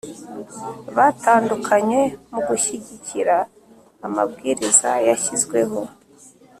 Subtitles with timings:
[0.95, 2.01] batandukanye
[2.33, 3.35] mu gushyigikira
[4.05, 5.79] amabwiriza yashyizweho